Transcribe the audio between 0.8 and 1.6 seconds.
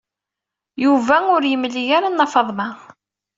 Yuba ur